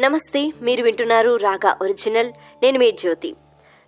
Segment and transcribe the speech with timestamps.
[0.00, 2.32] నమస్తే మీరు వింటున్నారు రాగా ఒరిజినల్.
[2.62, 3.34] నేను మీ జ్యోతి.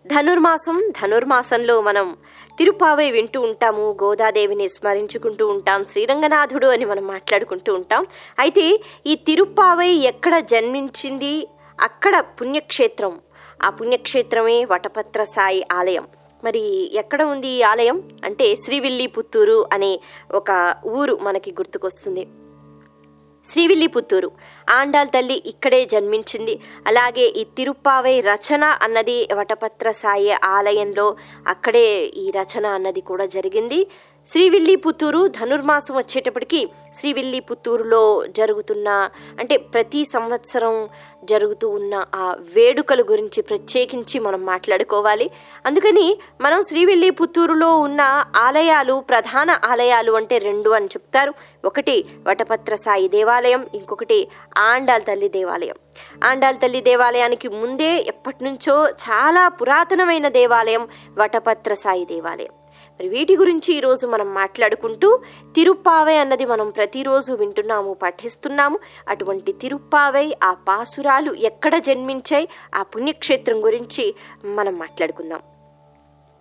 [0.06, 2.16] ధనుర్మాసం ధనుర్మాసంలో మనం
[2.58, 8.06] తిరుపావై వింటూ ఉంటాము గోదాదేవిని స్మరించుకుంటూ ఉంటాం శ్రీరంగనాథుడు అని మనం మాట్లాడుకుంటూ ఉంటాం.
[8.38, 11.48] అయితే ఈ తిరుపావై ఎక్కడ జన్మించింది?
[11.80, 13.20] అక్కడ పుణ్యక్షేత్రం.
[13.62, 16.06] ఆ పుణ్యక్షేత్రమే వటపత్ర సాయి ఆలయం.
[16.44, 18.02] మరి ఎక్కడ ఉంది ఈ ఆలయం?
[18.24, 20.00] అంటే శ్రీవిల్లి పుత్తూరు అనే
[20.32, 22.26] ఒక ఊరు మనకి గుర్తుకొస్తుంది.
[23.50, 24.30] శ్రీవిల్లిపుత్తూరు.
[24.70, 26.54] ఆండాల్ తల్లి ఇక్కడే జన్మించింది.
[26.86, 31.16] అలాగే ఈ తిరుప్పావై రచన అన్నది వటపత్ర సాయి ఆలయంలో
[31.46, 31.86] అక్కడే
[32.16, 33.86] ఈ రచన అన్నది కూడా జరిగింది.
[34.26, 38.88] శ్రీవిల్లి పుత్తూరు ధనుర్మాసం వచ్చేటప్పటికి శ్రీవిల్లిపుత్తూరులో జరుగుతున్న
[39.40, 40.88] అంటే ప్రతి సంవత్సరం
[41.24, 45.30] జరుగుతూ ఉన్న ఆ వేడుకల గురించి ప్రత్యేకించి మనం మాట్లాడుకోవాలి.
[45.66, 51.34] అందుకని మనం శ్రీవిల్లి పుత్తూరులో ఉన్న ఆలయాలు ప్రధాన ఆలయాలు అంటే రెండు అని చెప్తారు.
[51.64, 55.74] ఒకటి వటపత్ర సాయి దేవాలయం ఇంకొకటి ఆండాల్ తల్లి దేవాలయం.
[56.24, 62.65] ఆండాల్ తల్లి దేవాలయానికి ముందే ఎప్పటి నుంచో చాలా పురాతనమైన దేవాలయం వటపత్ర సాయి దేవాలయం.
[63.00, 65.20] మరి వీటి గురించి ఈరోజు మనం మాట్లాడుకుంటూ
[65.54, 68.78] తిరుప్పావై అన్నది మనం ప్రతిరోజు వింటున్నాము పఠిస్తున్నాము.
[69.08, 75.40] అటువంటి తిరుప్పావై ఆ పాసురాలు ఎక్కడ జన్మించాయి ఆ పుణ్యక్షేత్రం గురించి మనం మాట్లాడుకుందాం.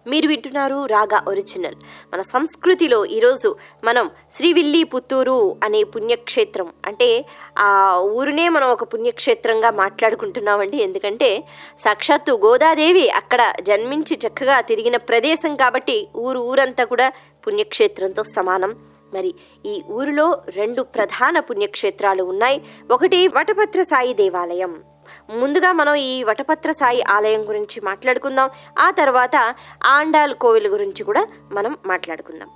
[0.08, 1.76] మీరు వింటున్నారు రాగా ఒరిజినల్.
[2.14, 7.26] మన సంస్కృతిలో ఈరోజు మనం శ్రీవిల్లి పుత్తూరు అనే పుణ్యక్షేత్రం అంటే
[7.60, 10.78] ఆ ఊరునే మనం ఒక పుణ్యక్షేత్రంగా మాట్లాడుకుంటున్నామండి.
[10.78, 11.44] ఎందుకంటే
[11.80, 17.12] సాక్షాత్తు గోదాదేవి అక్కడ జన్మించి చక్కగా తిరిగిన ప్రదేశం కాబట్టి ఊరు ఊరంతా కూడా
[17.48, 18.76] పుణ్యక్షేత్రంతో సమానం.
[19.14, 22.62] మరి ఈ ఊరిలో రెండు ప్రధాన పుణ్యక్షేత్రాలు ఉన్నాయి.
[22.92, 24.84] ఒకటి వటపత్ర సాయి దేవాలయం.
[25.30, 28.50] ముందుగా మనం ఈ వటపత్ర సాయి ఆలయం గురించి మాట్లాడుకుందాం.
[28.80, 32.50] ఆ తర్వాత ఆండాల్ కోవిల్ గురించి కూడా మనం మాట్లాడుకుందాం.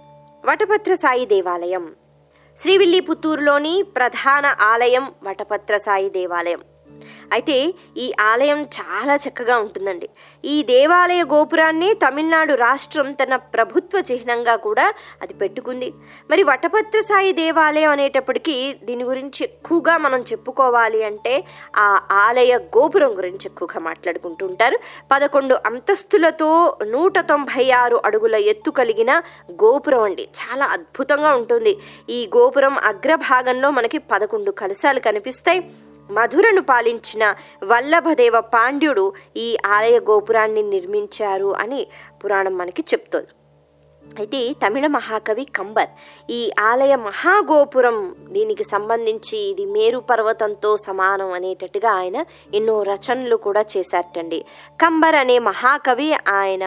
[0.46, 1.96] వటపత్ర సాయి దేవాలయం.
[2.58, 6.62] శ్రీవిల్లిపుత్తూరులోని ప్రధాన ఆలయం వటపత్ర సాయి దేవాలయం.
[7.32, 10.10] అయితే ఈ ఆలయం చాలా చక్కగా ఉంటుందండి.
[10.46, 15.94] ఈ దేవాలయ గోపురాన్ని తమిళనాడు రాష్ట్రం తన ప్రభుత్వ చిహ్నంగా కూడా అది పెట్టుకుంది.
[16.30, 21.44] మరి వటపత్ర సాయి దేవాలయం అనేటప్పటికీ దీని గురించి ఎక్కువగా మనం చెప్పుకోవాలి అంటే
[21.76, 24.80] ఆ ఆలయ గోపురం గురించి ఎక్కువగా మాట్లాడుకుంటూ ఉంటారు.
[25.12, 30.28] పదకొండు అంతస్తులతో నూట తొంభై ఆరు అడుగుల ఎత్తు కలిగిన గోపురం అండి.
[30.42, 31.78] చాలా అద్భుతంగా ఉంటుంది.
[32.10, 35.64] ఈ గోపురం అగ్రభాగంలో మనకి పదకొండు కలశాలు కనిపిస్తాయి.
[36.12, 37.24] మధురను పాలించిన
[37.64, 39.06] వల్లభదేవ పాండ్యుడు
[39.38, 41.82] ఈ ఆలయ గోపురాన్ని నిర్మించారు అని
[42.24, 43.32] పురాణం మనకి చెప్తుంది.
[44.20, 45.90] అయితే తమిళ మహాకవి కంబర్
[46.30, 54.40] ఈ ఆలయ మహాగోపురం దీనికి సంబంధించి ఇది మేరు పర్వతంతో సమానం అనేటట్టుగా ఆయన ఎన్నో రచనలు కూడా చేశారటండి.
[54.82, 56.66] కంబర్ అనే మహాకవి ఆయన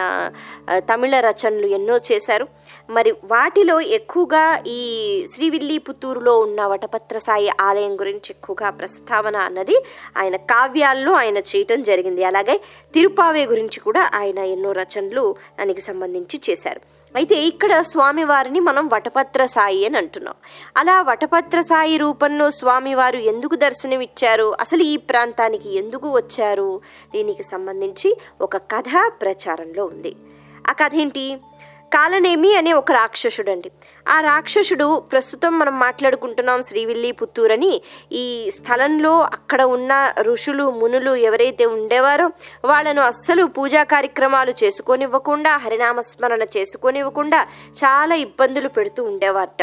[0.91, 2.47] తమిళ రచనలు ఎన్నో చేశారు.
[2.91, 4.81] మరి వాటిలో ఎక్కువగా ఈ
[5.35, 9.77] శ్రీవిల్లిపుత్తూరులో ఉన్న వటపత్ర సాయి ఆలయం గురించి ఎక్కువగా ప్రస్తావన అన్నది
[10.17, 12.25] ఆయన కావ్యాల్లో ఆయన చేయటం జరిగింది.
[12.25, 12.61] అలాగే
[12.95, 16.92] తిరుపావే గురించి కూడా ఆయన ఎన్నో రచనలు దానికి సంబంధించి చేశారు.
[17.17, 20.35] అయితే ఇక్కడ స్వామివారిని మనం వటపత్ర సాయి అని అంటున్నాం.
[20.77, 24.55] అలా వటపత్ర సాయి రూపంలో స్వామివారు ఎందుకు దర్శనమిచ్చారు?
[24.61, 26.81] అసలు ఈ ప్రాంతానికి ఎందుకు వచ్చారు?
[27.13, 30.17] దీనికి సంబంధించి ఒక కథ ప్రచారంలో ఉంది.
[30.71, 31.39] ఆ కథ ఏంటి?
[31.93, 33.69] కాలనేమి అనే ఒక రాక్షసుడు అండి
[34.09, 37.73] ఆ రాక్షసుడు ప్రస్తుతం మనం మాట్లాడుకుంటున్నాం శ్రీవిల్లి పుత్తూరు అని
[38.13, 39.93] ఈ స్థలంలో అక్కడ ఉన్న
[40.23, 42.27] ఋషులు మునులు ఎవరైతే ఉండేవారో
[42.65, 47.43] వాళ్ళను అస్సలు పూజా కార్యక్రమాలు చేసుకొనివ్వకుండా హరినామస్మరణ చేసుకొనివ్వకుండా
[47.83, 49.63] చాలా ఇబ్బందులు పెడుతూ ఉండేవారట.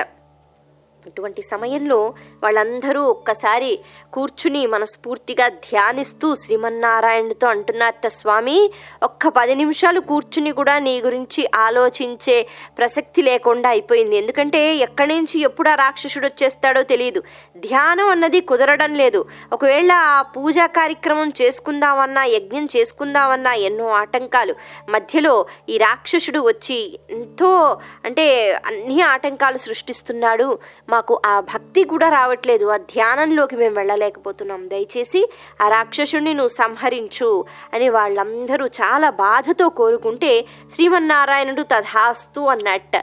[1.06, 3.80] అటువంటి సమయంలో వాళ్ళందరూ ఒక్కసారి
[4.14, 8.72] కూర్చుని మనస్ఫూర్తిగా ధ్యానిస్తూ శ్రీమన్నారాయణుడితో అంటున్నారట స్వామి
[9.04, 14.18] ఒక్క పది నిమిషాలు కూర్చుని కూడా నీ గురించి ఆలోచించే ప్రసక్తి లేకుండా అయిపోయింది.
[14.18, 17.24] ఎందుకంటే ఎక్కడి నుంచి ఎప్పుడు ఆ రాక్షసుడు వచ్చేస్తాడో తెలియదు
[17.58, 19.26] ధ్యానం అన్నది కుదరడం లేదు.
[19.54, 24.56] ఒకవేళ ఆ పూజా కార్యక్రమం చేసుకుందామన్నా యజ్ఞం చేసుకుందామన్నా ఎన్నో ఆటంకాలు.
[24.90, 28.28] మధ్యలో ఈ రాక్షసుడు వచ్చి ఎంతో అంటే
[28.66, 30.60] అన్ని ఆటంకాలు సృష్టిస్తున్నాడు.
[30.90, 32.66] మాకు ఆ భక్తి కూడా రావట్లేదు.
[32.66, 34.70] ఆ ధ్యానంలోకి మేము వెళ్ళలేకపోతున్నాం.
[34.70, 35.30] దయచేసి
[35.62, 42.96] ఆ రాక్షసుడిని నువ్వు సంహరించు అని వాళ్ళందరూ చాలా బాధతో కోరుకుంటే శ్రీమన్నారాయణుడు తథాస్తు అన్నట్ట.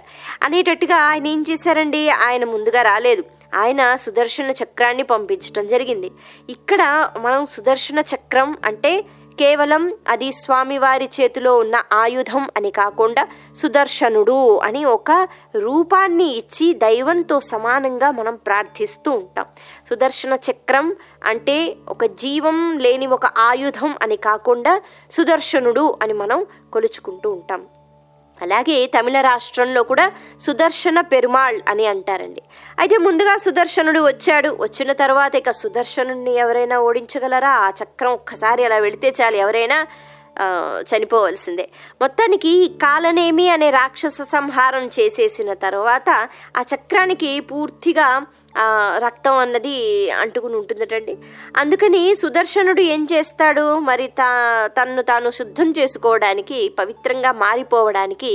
[0.42, 2.10] అనేటట్టుగా ఆయన ఏం చేశారండి?
[2.10, 3.24] ఆయన ముందుగా రాలేదు.
[3.54, 6.10] ఆయన సుదర్శన చక్రాన్ని పంపించడం జరిగింది.
[6.50, 9.04] ఇక్కడ మనం సుదర్శన చక్రం అంటే
[9.40, 18.10] కేవలం అది స్వామివారి చేతిలో ఉన్న ఆయుధం అని కాకుండా సుదర్శనుడు అని ఒక రూపాన్ని ఇచ్చి దైవంతో సమానంగా
[18.10, 19.46] మనం ప్రార్థిస్తూ ఉంటాం.
[19.90, 27.64] సుదర్శన చక్రం అంటే ఒక జీవం లేని ఒక ఆయుధం అని కాకుండా సుదర్శనుడు అని మనం కొలుచుకుంటూ ఉంటాం.
[28.42, 30.06] అలాగే తమిళ రాష్ట్రంలో కూడా
[30.40, 32.42] సుదర్శన పెరుమాళ్ అని అంటారండి.
[32.78, 34.50] అయితే ముందుగా సుదర్శనుడు వచ్చాడు.
[34.60, 37.52] వచ్చిన తర్వాత ఇక సుదర్శనుడిని ఎవరైనా ఓడించగలరా?
[37.66, 39.36] ఆ చక్రం ఒక్కసారి అలా వెళితే చాలు.
[39.36, 39.78] ఎవరైనా
[40.88, 41.64] చనిపోవలసిందే.
[42.02, 42.50] మొత్తానికి
[42.82, 46.08] కాలనేమి అనే రాక్షస సంహారం చేసేసిన తర్వాత
[46.56, 48.08] ఆ చక్రానికి పూర్తిగా
[48.98, 49.74] రక్తం అన్నది
[50.10, 51.16] అంటుకుని ఉంటుందటండి.
[51.56, 53.78] అందుకని సుదర్శనుడు ఏం చేస్తాడు?
[53.78, 54.28] మరి తా
[54.66, 58.32] తన్ను తాను శుద్ధం చేసుకోవడానికి పవిత్రంగా మారిపోవడానికి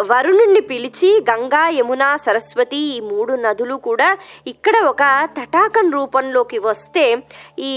[0.00, 4.08] వరుణుణ్ణి పిలిచి గంగా యమున సరస్వతి ఈ మూడు నదులు కూడా
[4.46, 5.02] ఇక్కడ ఒక
[5.38, 7.04] తటాకం రూపంలోకి వస్తే
[7.58, 7.72] ఈ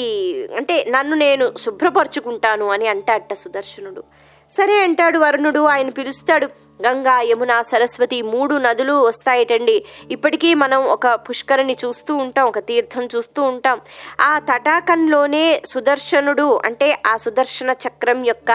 [0.58, 4.04] అంటే నన్ను నేను శుభ్రపరుచుకుంటాను అని అంటాడట సుదర్శనుడు.
[4.50, 6.48] సరే అంటాడు వరుణుడు ఆయన పిలుస్తాడు
[6.86, 9.78] గంగా యమున సరస్వతి మూడు నదులు వస్తాయటండి.
[10.12, 13.78] ఇప్పటికీ మనం ఒక పుష్కరిని చూస్తూ ఉంటాం ఒక తీర్థం చూస్తూ ఉంటాం.
[14.22, 18.52] ఆ తటాకంలోనే సుదర్శనుడు అంటే ఆ సుదర్శన చక్రం యొక్క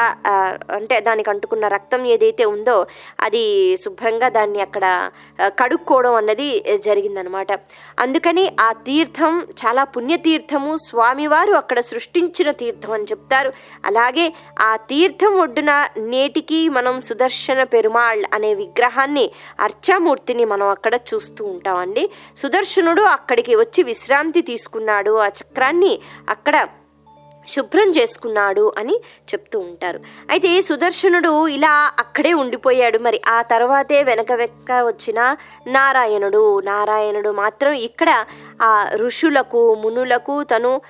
[0.71, 2.77] అంటే దానికి అంటుకున్న రక్తం ఏదైతే ఉందో
[3.21, 3.45] అది
[3.77, 5.11] శుభ్రంగా దాన్ని అక్కడ
[5.45, 6.49] కడుక్కోవడం అన్నది
[6.85, 7.53] జరిగిందనమాట.
[7.99, 10.73] అందుకని ఆ తీర్థం చాలా పుణ్యతీర్థము.
[10.89, 13.53] స్వామివారు అక్కడ సృష్టించిన తీర్థం అని చెప్తారు.
[13.85, 14.27] అలాగే
[14.61, 19.31] ఆ తీర్థం ఒడ్డున నేటికి మనం సుదర్శన పెరుమాళ్ అనే విగ్రహాన్ని
[19.61, 22.11] అర్చామూర్తిని మనం అక్కడ చూస్తూ ఉంటామండి.
[22.37, 25.17] సుదర్శనుడు అక్కడికి వచ్చి విశ్రాంతి తీసుకున్నాడు.
[25.19, 25.99] ఆ చక్రాన్ని
[26.29, 26.67] అక్కడ
[27.49, 28.95] శుభ్రం చేసుకున్నాడు అని
[29.35, 30.01] చెప్తూ ఉంటారు.
[30.31, 32.99] అయితే సుదర్శనుడు ఇలా అక్కడే ఉండిపోయాడు.
[32.99, 35.37] మరి ఆ తర్వాతే వెనక వెనక వచ్చిన
[35.67, 36.61] నారాయణుడు.
[36.61, 38.25] నారాయణుడు మాత్రం ఇక్కడ
[38.63, 40.81] ఆ ఋషులకు మునులకు తను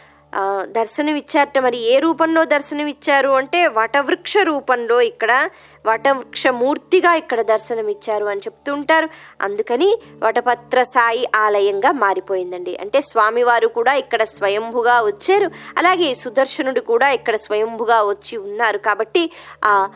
[0.62, 1.58] దర్శనమిచ్చారట.
[1.58, 3.28] మరి ఏ రూపంలో దర్శనమిచ్చారు?
[3.28, 5.48] అంటే వటవృక్ష రూపంలో ఇక్కడ
[5.86, 9.08] వటవృక్షమూర్తిగా ఇక్కడ దర్శనమిచ్చారు అని చెప్తుంటారు.
[9.40, 12.76] అందుకని వటపత్ర సాయి ఆలయంగా మారిపోయిందండి.
[12.76, 15.50] అంటే స్వామివారు కూడా ఇక్కడ స్వయంభుగా వచ్చారు.
[15.76, 18.78] అలాగే సుదర్శనుడు కూడా ఇక్కడ స్వయంభుగా వచ్చి ఉన్నారు.
[18.78, 19.30] కాబట్టి
[19.64, 19.88] ఆ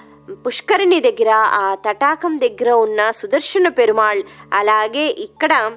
[0.46, 4.22] పుష్కరిణి దగ్గర ఆ తటాకం దగ్గర ఉన్న సుదర్శన పెరుమాళ్
[4.52, 5.72] అలాగే ఇక్కడ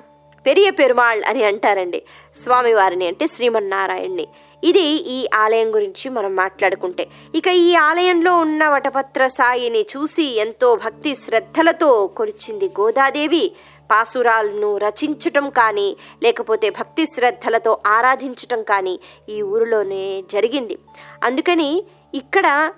[0.46, 2.04] పెరియ పెరుమాళ్ అని అంటారండి
[2.36, 4.28] స్వామివారిని అంటే శ్రీమన్నారాయణ్ణి.
[4.64, 7.08] ఇది ఈ ఆలయం గురించి మనం మాట్లాడుకుంటే.
[7.36, 13.52] ఇక ఈ ఆలయంలో ఉన్న వటపత్ర సాయిని చూసి ఎంతో భక్తి శ్రద్ధలతో కొలిచింది గోదాదేవి.
[13.92, 19.00] పాసురాలను రచించటం కానీ లేకపోతే భక్తి శ్రద్ధలతో ఆరాధించటం కానీ
[19.30, 20.78] ఈ ఊరిలోనే జరిగింది.
[21.24, 21.84] అందుకని
[22.14, 22.72] ఇక్కడ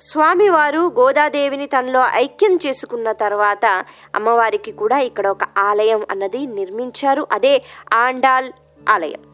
[0.00, 3.84] స్వామివారు గోదాదేవిని తనలో ఐక్యం చేసుకున్న తర్వాత
[4.14, 7.26] అమ్మవారికి కూడా ఇక్కడ ఒక ఆలయం అన్నది నిర్మించారు.
[7.32, 8.50] అదే ఆండాల్
[8.88, 9.27] ఆలయం.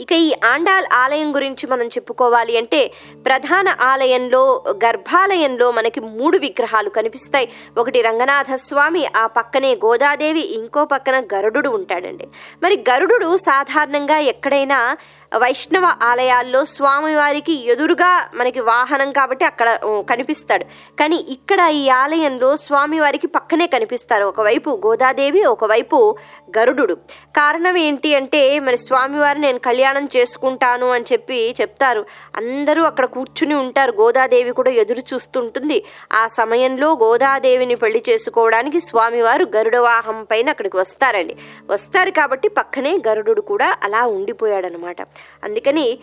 [0.00, 2.92] ఇక ఈ ఆండాల్ ఆలయం గురించి మనం చెప్పుకోవాలి అంటే
[3.26, 7.48] ప్రధాన ఆలయంలో గర్భాలయంలో మనకి మూడు విగ్రహాలు కనిపిస్తాయి.
[7.78, 12.28] ఒకటి రంగనాథ స్వామి ఆ పక్కనే గోదాదేవి ఇంకో పక్కన గరుడు ఉంటాడండి.
[12.62, 14.96] మరి గరుడు సాధారణంగా ఎక్కడైనా
[15.36, 20.64] వైష్ణవ ఆలయాల్లో స్వామివారికి ఎదురుగా మనకి వాహనం కాబట్టి అక్కడ కనిపిస్తాడు.
[21.00, 24.24] కానీ ఇక్కడ ఈ ఆలయంలో స్వామివారికి పక్కనే కనిపిస్తారు.
[24.24, 26.16] ఒకవైపు గోదాదేవి ఒకవైపు
[26.58, 26.96] గరుడు
[27.36, 32.06] కారణం ఏంటి అంటే మరి స్వామివారు నేను కళ్యాణం చేసుకుంటాను అని చెప్పి చెప్తారు.
[32.36, 33.92] అందరూ అక్కడ కూర్చుని ఉంటారు.
[33.92, 35.84] గోదాదేవి కూడా ఎదురు చూస్తుంటుంది.
[36.12, 41.36] ఆ సమయంలో గోదాదేవిని పెళ్ళి చేసుకోవడానికి స్వామివారు గరుడ వాహం పైన అక్కడికి వస్తారండి.
[41.70, 44.96] వస్తారు కాబట్టి పక్కనే గరుడు కూడా అలా ఉండిపోయాడనమాట.
[45.44, 45.98] అందుకని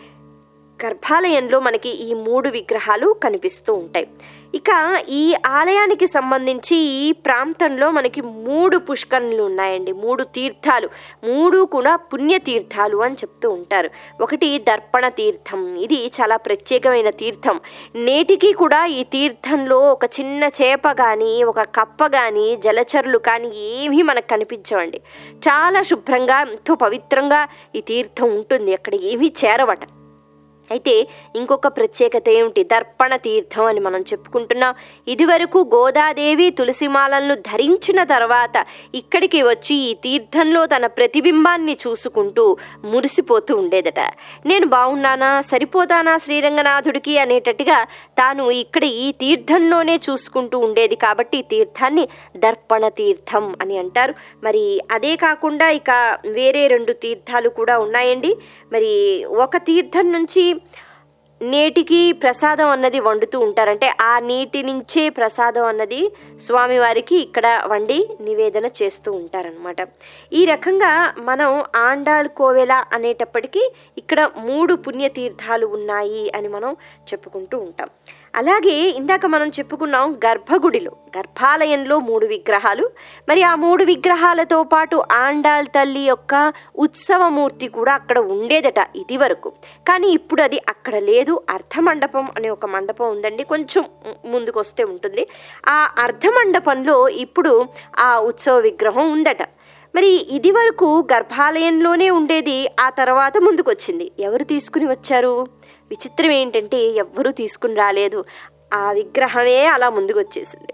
[0.84, 4.06] గర్భాలయంలో మనకి ఈ మూడు విగ్రహాలు కనిపిస్తూ ఉంటాయి.
[4.54, 9.92] ఇక ఈ ఆలయానికి సంబంధించి ఈ ప్రాంతంలో మనకి మూడు పుష్కరణలు ఉన్నాయండి.
[9.92, 10.88] మూడు తీర్థాలు.
[11.24, 13.90] మూడు కూడా పుణ్యతీర్థాలు అని చెప్తూ ఉంటారు.
[14.20, 15.76] ఒకటి దర్పణ తీర్థం.
[15.76, 17.60] ఇది చాలా ప్రత్యేకమైన తీర్థం.
[17.94, 24.28] నేటికి కూడా ఈ తీర్థంలో ఒక చిన్న చేప కానీ ఒక కప్ప కానీ జలచరులు కానీ ఏమీ మనకు
[24.28, 25.00] కనిపించవండి.
[25.34, 28.74] చాలా శుభ్రంగా ఎంతో పవిత్రంగా ఈ తీర్థం ఉంటుంది.
[28.74, 29.78] అక్కడ ఏమీ చేరవట.
[30.70, 31.06] అయితే
[31.36, 32.62] ఇంకొక ప్రత్యేకత ఏమిటి?
[32.62, 34.74] దర్పణ తీర్థం అని మనం చెప్పుకుంటున్నాం.
[35.08, 44.00] ఇదివరకు గోదాదేవి తులసిమాలను ధరించిన తర్వాత ఇక్కడికి వచ్చి ఈ తీర్థంలో తన ప్రతిబింబాన్ని చూసుకుంటూ మురిసిపోతూ ఉండేదట.
[44.46, 47.18] నేను బాగున్నానా సరిపోతానా శ్రీరంగనాథుడికి?
[47.18, 47.84] అనేటట్టుగా
[48.18, 54.14] తాను ఇక్కడ ఈ తీర్థంలోనే చూసుకుంటూ ఉండేది కాబట్టి తీర్థాన్ని దర్పణ తీర్థం అని అంటారు.
[54.44, 58.36] మరి అదే కాకుండా ఇక వేరే రెండు తీర్థాలు కూడా ఉన్నాయండి.
[58.72, 60.57] మరి ఒక తీర్థం నుంచి
[61.40, 66.00] నేటికి ప్రసాదం అన్నది వండుతూ ఉంటారంటే ఆ నీటి నుంచే ప్రసాదం అన్నది
[66.40, 69.80] స్వామివారికి ఇక్కడ వండి నివేదన చేస్తూ ఉంటారనమాట
[70.32, 73.62] ఈ రకంగా మనం ఆండాళ్ కోవెల అనేటప్పటికీ
[73.98, 76.76] ఇక్కడ మూడు పుణ్యతీర్థాలు ఉన్నాయి అని మనం
[77.12, 77.90] చెప్పుకుంటూ ఉంటాం.
[78.38, 82.90] అలాగే ఇందాక మనం చెప్పుకున్నాం గర్భగుడిలో గర్భాలయంలో మూడు విగ్రహాలు.
[83.28, 89.52] మరి ఆ మూడు విగ్రహాలతో పాటు ఆండాల్ తల్లి యొక్క ఉత్సవమూర్తి కూడా అక్కడ ఉండేదట ఇది వరకు
[89.88, 91.40] కానీ ఇప్పుడు అది అక్కడ లేదు.
[91.50, 93.42] అర్ధమండపం అనే ఒక మండపం ఉందండి.
[93.42, 93.84] కొంచెం
[94.24, 95.28] ముందుకు వస్తే ఉంటుంది.
[95.68, 97.66] ఆ అర్ధమండపంలో ఇప్పుడు
[97.98, 99.42] ఆ ఉత్సవ విగ్రహం ఉందట.
[99.94, 104.12] మరి ఇది వరకు గర్భాలయంలోనే ఉండేది ఆ తర్వాత ముందుకొచ్చింది.
[104.20, 105.57] ఎవరు తీసుకుని వచ్చారు?
[105.90, 108.24] విచిత్రం ఏంటంటే ఎవ్వరూ తీసుకుని రాలేదు.
[108.74, 110.72] ఆ విగ్రహమే అలా ముందుకు వచ్చేసింది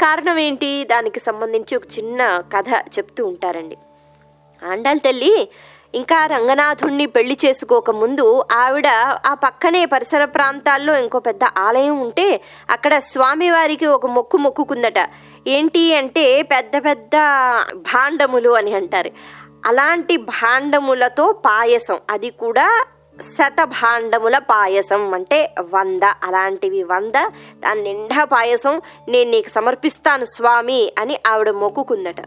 [0.00, 0.84] కారణం ఏంటి?
[0.84, 2.68] దానికి సంబంధించి ఒక చిన్న కథ
[2.98, 3.76] చెప్తూ ఉంటారండి.
[4.70, 5.48] ఆండాల్ తల్లి
[5.94, 8.86] ఇంకా రంగనాథుణ్ణి పెళ్ళి చేసుకోకముందు ఆవిడ
[9.26, 15.00] ఆ పక్కనే పరిసర ప్రాంతాల్లో ఇంకో పెద్ద ఆలయం ఉంటే అక్కడ స్వామివారికి ఒక మొక్కు మొక్కుకుందట.
[15.46, 17.16] ఏంటి అంటే పెద్ద పెద్ద
[17.74, 19.10] భాండములు అని అంటారు.
[19.64, 22.84] అలాంటి భాండములతో పాయసం అది కూడా
[23.22, 26.02] శతభాండముల పాయసం అంటే వంద.
[26.22, 27.12] అలాంటివి వంద
[27.60, 32.20] దాని నిండా పాయసం నేను నీకు సమర్పిస్తాను స్వామి అని ఆవిడ మొక్కుకుందట.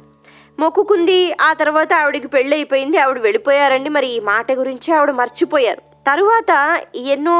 [0.60, 3.89] మొక్కుకుంది ఆ తర్వాత ఆవిడకి పెళ్ళి అయిపోయింది ఆవిడ వెళ్ళిపోయారండి.
[3.89, 5.88] మరి ఈ మాట గురించి ఆవిడ మర్చిపోయారు.
[6.10, 7.34] తరువాత ఎన్నో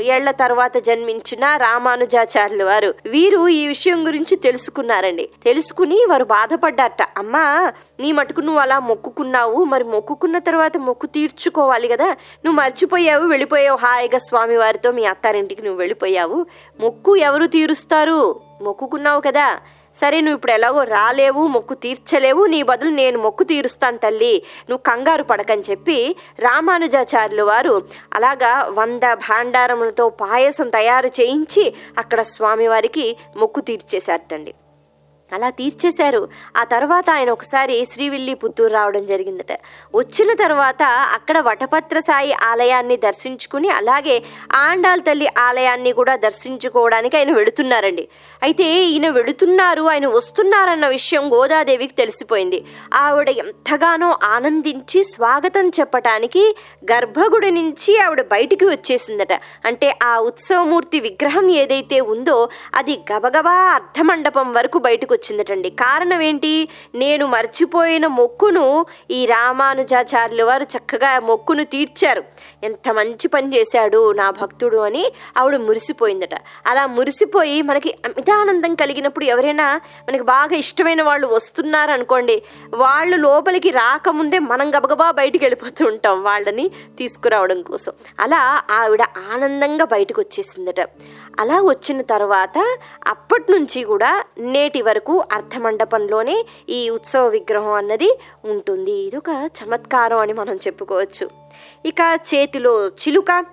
[0.00, 2.94] ఏళ్ళ తర్వాత జన్మించిన రామానుజాచార్యులు వారు.
[3.06, 5.28] వీరు ఈ విషయం గురించి తెలుసుకున్నారండి.
[5.44, 7.02] తెలుసుకుని వారు బాధపడ్డారట.
[7.18, 9.64] అమ్మా నీ మటుకు నువ్వు అలా మొక్కుకున్నావు.
[9.64, 12.06] మరి మొక్కుకున్న తర్వాత మొక్కు తీర్చుకోవాలి కదా.
[12.44, 13.76] నువ్వు మర్చిపోయావు వెళ్ళిపోయావు.
[13.76, 16.46] హాయిగా స్వామి వారితో మీ అత్తారింటికి నువ్వు వెళ్ళిపోయావు.
[16.80, 18.40] మొక్కు ఎవరు తీరుస్తారు?
[18.62, 19.58] మొక్కుకున్నావు కదా.
[19.94, 24.42] సరే నువ్వు ఇప్పుడు ఎలాగో రాలేవు మొక్కు తీర్చలేవు నీ బదులు నేను మొక్కు తీరుస్తాను తల్లి.
[24.70, 27.82] నువ్వు కంగారు పడకని చెప్పి రామానుజాచార్యులు వారు
[28.14, 34.54] అలాగా వంద భాండారములతో పాయసం తయారు చేయించి అక్కడ స్వామివారికి మొక్కు తీర్చేశారటండి.
[35.32, 36.28] అలా తీర్చేశారు.
[36.56, 39.52] ఆ తర్వాత ఆయన ఒకసారి శ్రీవిల్లి పుత్తూరు రావడం జరిగిందట.
[39.94, 40.82] వచ్చిన తర్వాత
[41.14, 44.22] అక్కడ వటపత్ర సాయి ఆలయాన్ని దర్శించుకుని అలాగే
[44.52, 48.08] ఆండాల్ తల్లి ఆలయాన్ని కూడా దర్శించుకోవడానికి ఆయన వెళుతున్నారండి.
[48.42, 52.64] అయితే ఈయన వెళుతున్నారు ఆయన వస్తున్నారన్న విషయం గోదాదేవికి తెలిసిపోయింది.
[52.94, 56.56] ఆవిడ ఎంతగానో ఆనందించి స్వాగతం చెప్పటానికి
[56.92, 59.32] గర్భగుడి నుంచి ఆవిడ బయటికి వచ్చేసిందట.
[59.64, 65.70] అంటే ఆ ఉత్సవమూర్తి విగ్రహం ఏదైతే ఉందో అది గబగబా అర్ధమండపం వరకు బయటకు వచ్చిందటండి.
[65.70, 68.66] కారణం ఏంటి నేను మర్చిపోయిన మొక్కును
[69.10, 72.22] ఈ రామానుజాచార్యుల వారు చక్కగా మొక్కును తీర్చారు.
[72.64, 75.04] ఎంత మంచి పని చేశాడు నా భక్తుడు అని
[75.38, 76.34] ఆవిడ మురిసిపోయిందట.
[76.66, 82.42] అలా మురిసిపోయి మనకి అమితానందం కలిగినప్పుడు ఎవరైనా మనకి బాగా ఇష్టమైన వాళ్ళు వస్తున్నారు అనుకోండి
[82.74, 87.92] వాళ్ళు లోపలికి రాకముందే మనం గబగబా బయటికి వెళ్ళిపోతూ ఉంటాం వాళ్ళని తీసుకురావడం కోసం.
[88.20, 90.80] అలా ఆవిడ ఆనందంగా బయటకు వచ్చేసిందట.
[91.40, 98.92] అలా వచ్చిన తర్వాత అప్పటి నుంచి కూడా నేటి వరకు అర్ధమండపంలోనే ఈ ఉత్సవ విగ్రహం అన్నది ఉంటుంది.
[98.92, 101.30] ఇది ఒక చమత్కారం అని మనం చెప్పుకోవచ్చు.
[101.86, 103.44] ఇక చేతిలో చిలుక.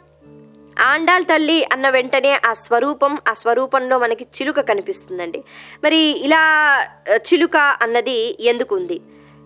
[0.80, 5.44] ఆండాల్ తల్లి అన్న వెంటనే ఆ స్వరూపం ఆ స్వరూపంలో మనకి చిలుక కనిపిస్తుందండి.
[5.84, 6.84] మరి ఇలా
[7.18, 9.02] చిలుక అన్నది ఎందుకుంది?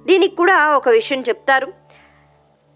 [0.06, 1.81] దీనికి కూడా ఒక విషయం చెప్తారు.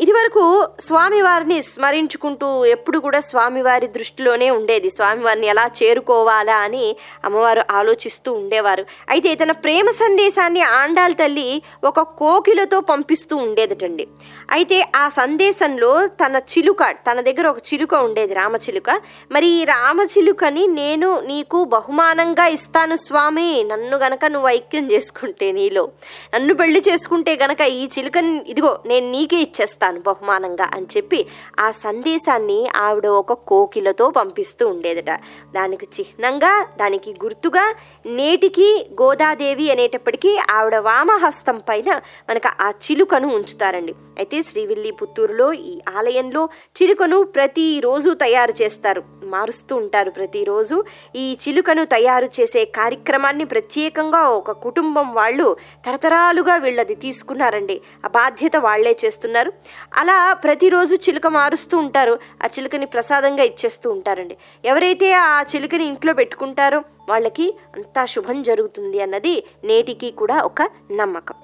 [0.02, 4.90] ఇదివరకు స్వామివారిని స్మరించుకుంటూ ఎప్పుడు కూడా స్వామివారి దృష్టిలోనే ఉండేది.
[4.90, 8.86] స్వామివారిని ఎలా చేరుకోవాలా అని అమ్మవారు ఆలోచిస్తూ ఉండేవారు.
[9.10, 14.08] అయితే తన ప్రేమ సందేశాన్ని ఆండాల్ తల్లి ఒక కోకిలతో పంపిస్తూ ఉండేదటండి.
[14.52, 21.20] అయితే ఆ సందేశంలో తన చిలుక తన దగ్గర ఒక చిలుక ఉండేది రామచిలుక మరి ఈ రామచిలుకని నేను
[21.20, 23.64] నీకు బహుమానంగా ఇస్తాను స్వామి.
[23.64, 25.90] నన్ను గనక నువ్వు ఐక్యం చేసుకుంటే నీలో
[26.36, 31.28] నన్ను పెళ్ళి చేసుకుంటే గనక ఈ చిలుకని ఇదిగో నేను నీకే ఇచ్చేస్తాను బహుమానంగా అని చెప్పి
[31.60, 35.12] ఆ సందేశాన్ని ఆవిడ ఒక కోకిలతో పంపిస్తూ ఉండేదట.
[35.56, 37.76] దానికి చిహ్నంగా దానికి గుర్తుగా
[38.06, 43.94] నేటికి గోదాదేవి అనేటప్పటికీ ఆవిడ వామహస్తం పైన మనకు ఆ చిలుకను ఉంచుతారండి.
[44.18, 46.50] అయితే శ్రీవిల్లి పుత్తూరులో ఈ ఆలయంలో
[46.82, 49.04] చిలుకను ప్రతిరోజు తయారు చేస్తారు.
[49.24, 50.84] మారుస్తూ ఉంటారు ప్రతిరోజు.
[51.16, 57.82] ఈ చిలుకను తయారు చేసే కార్యక్రమాన్ని ప్రత్యేకంగా ఒక కుటుంబం వాళ్ళు తరతరాలుగా వీళ్ళది తీసుకున్నారండి.
[58.06, 59.54] ఆ బాధ్యత వాళ్ళే చేస్తున్నారు.
[59.94, 62.20] అలా ప్రతిరోజు చిలుక మారుస్తూ ఉంటారు.
[62.44, 64.38] ఆ చిలుకని ప్రసాదంగా ఇచ్చేస్తూ ఉంటారండి.
[64.66, 70.62] ఎవరైతే ఆ చిలుకని ఇంట్లో పెట్టుకుంటారో వాళ్ళకి అంతా శుభం జరుగుతుంది అన్నది నేటికి కూడా ఒక
[70.92, 71.36] నమ్మకం.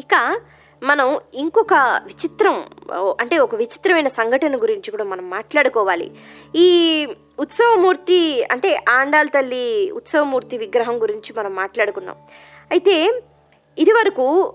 [0.00, 0.40] ఇక
[0.82, 1.74] మనం ఇంకొక
[2.06, 2.64] విచిత్రం
[3.20, 6.10] అంటే ఒక విచిత్రమైన సంఘటన గురించి కూడా మనం మాట్లాడుకోవాలి.
[6.56, 6.68] ఈ
[7.38, 12.16] ఉత్సవమూర్తి అంటే ఆండాల్ తల్లి ఉత్సవమూర్తి విగ్రహం గురించి మనం మాట్లాడుకున్నాం.
[12.70, 13.22] అయితే
[13.78, 14.54] ఇదివరకు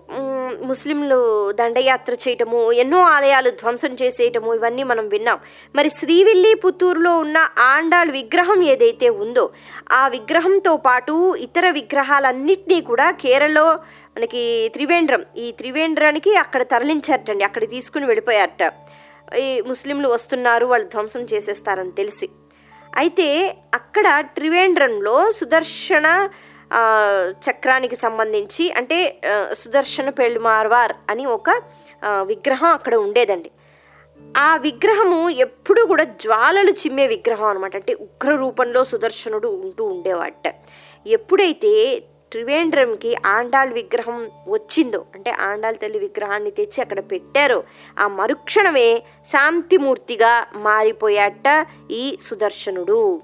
[0.64, 5.40] ముస్లింలు దండయాత్ర చేయటము ఎన్నో ఆలయాలు ధ్వంసం చేసేయటము ఇవన్నీ మనం విన్నాం.
[5.76, 9.50] మరి శ్రీవిల్లి పుత్తూరులో ఉన్న ఆండాళ్ విగ్రహం ఏదైతే ఉందో
[9.92, 13.80] ఆ విగ్రహంతో పాటు ఇతర విగ్రహాలన్నింటినీ కూడా కేరళలో
[14.18, 15.26] మనకి త్రివేంద్రం.
[15.38, 17.44] ఈ త్రివేంద్రానికి అక్కడ తరలించారటండి.
[17.44, 18.64] అక్కడ తీసుకుని వెళ్ళిపోయారట.
[19.40, 22.28] ఈ ముస్లింలు వస్తున్నారు వాళ్ళు ధ్వంసం చేసేస్తారని తెలిసి.
[22.96, 23.28] అయితే
[23.74, 26.08] అక్కడ త్రివేంద్రంలో సుదర్శన
[27.46, 28.98] చక్రానికి సంబంధించి అంటే
[29.54, 31.50] సుదర్శన పెళ్ళిమార్వార్ అని ఒక
[32.32, 33.52] విగ్రహం అక్కడ ఉండేదండి.
[34.38, 40.48] ఆ విగ్రహము ఎప్పుడు కూడా జ్వాలలు చిమ్మే విగ్రహం అనమాట అంటే ఉగ్ర రూపంలో సుదర్శనుడు ఉంటూ ఉండేవాట.
[41.08, 41.72] ఎప్పుడైతే
[42.36, 47.64] త్రివేంద్రంకి ఆండాళ్ విగ్రహం వచ్చిందో అంటే ఆండాళ్ తల్లి విగ్రహాన్ని తెచ్చి అక్కడ పెట్టారో
[48.00, 53.22] ఆ మరుక్షణమే శాంతిమూర్తిగా మారిపోయాట ఈ సుదర్శనుడు.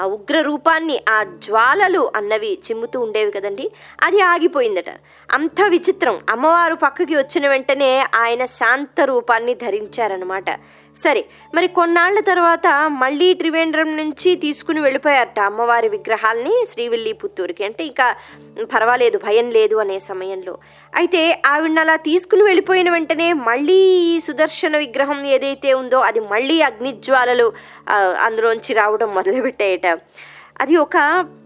[0.00, 3.70] ఆ ఉగ్ర రూపాన్ని ఆ జ్వాలలు అన్నవి చిమ్ముతూ ఉండేవి కదండి
[4.02, 4.90] అది ఆగిపోయిందట.
[5.30, 6.20] అంత విచిత్రం.
[6.30, 10.50] అమ్మవారు పక్కకి వచ్చిన వెంటనే ఆయన శాంత రూపాన్ని ధరించారనమాట
[10.96, 12.66] సరే మరి కొన్నాళ్ళ తర్వాత
[13.02, 18.06] మళ్ళీ త్రివేంద్రం నుంచి తీసుకుని వెళ్ళిపోయారట అమ్మవారి విగ్రహాల్ని శ్రీవిల్లి పుత్తూరుకి అంటే ఇంకా
[18.72, 20.58] పర్వాలేదు భయం లేదు అనే సమయంలో.
[20.94, 23.78] అయితే ఆవిడని అలా తీసుకుని వెళ్ళిపోయిన వెంటనే మళ్ళీ
[24.12, 27.52] ఈ సుదర్శన విగ్రహం ఏదైతే ఉందో అది మళ్ళీ అగ్నిజ్వాలలు
[28.26, 29.86] అందులోంచి రావడం మొదలుపెట్టాయట.
[30.60, 30.96] అది ఒక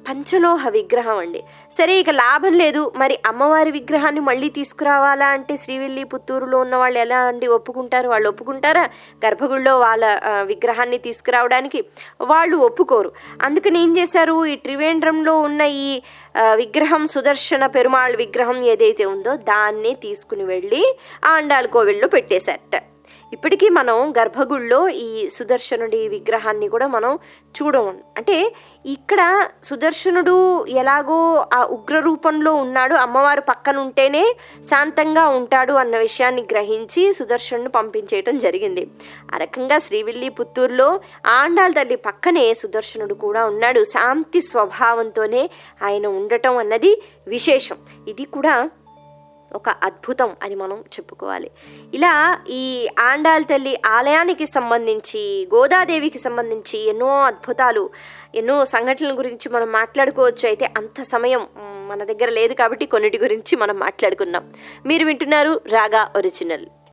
[0.09, 1.41] పంచలోహ విగ్రహం అండి.
[1.73, 2.93] సరే ఇక లాభం లేదు.
[2.97, 7.47] మరి అమ్మవారి విగ్రహాన్ని మళ్ళీ తీసుకురావాలా అంటే శ్రీవెల్లి పుత్తూరులో ఉన్న వాళ్ళు ఎలా అండి?
[7.47, 8.09] ఒప్పుకుంటారు?
[8.09, 8.85] వాళ్ళు ఒప్పుకుంటారా?
[9.27, 11.85] గర్భగుడిలో వాళ్ళ విగ్రహాన్ని తీసుకురావడానికి?
[12.21, 13.13] వాళ్ళు ఒప్పుకోరు.
[13.43, 14.47] అందుకని ఏం చేశారు?
[14.47, 16.03] ఈ త్రివేంద్రంలో ఉన్న ఈ
[16.55, 22.92] విగ్రహం సుదర్శన పెరుమాళ్ విగ్రహం ఏదైతే ఉందో దాన్నే తీసుకుని వెళ్ళి ఆండాల్ కోవిల్లో పెట్టేశారట.
[23.33, 27.19] ఇప్పటికీ మనం గర్భగుడిలో ఈ సుదర్శనుడి విగ్రహాన్ని కూడా మనం
[27.57, 27.95] చూడము.
[28.17, 28.55] అంటే
[28.87, 34.37] ఇక్కడ సుదర్శనుడు ఎలాగో ఆ ఉగ్ర రూపంలో ఉన్నాడు అమ్మవారు పక్కన ఉంటేనే
[34.71, 38.87] శాంతంగా ఉంటాడు అన్న విషయాన్ని గ్రహించి సుదర్శనుడు పంపించేయటం జరిగింది.
[39.35, 43.85] ఆ రకంగా శ్రీవిల్లి పుత్తూరులో ఆండాల తల్లి పక్కనే సుదర్శనుడు కూడా ఉన్నాడు.
[43.85, 45.51] శాంతి స్వభావంతోనే
[45.83, 47.77] ఆయన ఉండటం అన్నది విశేషం.
[48.09, 48.71] ఇది కూడా
[49.55, 51.51] ఒక అద్భుతం అని మనం చెప్పుకోవాలి.
[51.95, 52.13] ఇలా
[52.51, 57.91] ఈ ఆండాల్ తల్లి ఆలయానికి సంబంధించి గోదాదేవికి సంబంధించి ఎన్నో అద్భుతాలు
[58.35, 60.47] ఎన్నో సంఘటనల గురించి మనం మాట్లాడుకోవచ్చు.
[60.47, 61.47] అయితే అంత సమయం
[61.91, 64.45] మన దగ్గర లేదు కాబట్టి కొన్నిటి గురించి మనం మాట్లాడుకున్నాం
[64.87, 66.67] మీరు వింటున్నారు రాగా ఒరిజినల్.